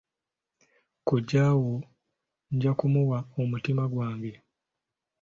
Kojja 1.07 1.45
wo 1.61 1.75
nja 2.53 2.71
kumuwa 2.79 3.19
omutima 3.41 3.83
gwange. 3.93 4.33